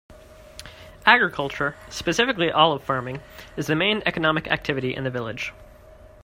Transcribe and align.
Agriculture, 1.05 1.75
specifically 1.91 2.49
olive 2.51 2.83
farming, 2.83 3.21
is 3.55 3.67
the 3.67 3.75
main 3.75 4.01
economic 4.07 4.47
activity 4.47 4.95
in 4.95 5.03
the 5.03 5.11
village. 5.11 5.53